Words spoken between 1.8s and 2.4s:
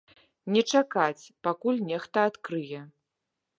нехта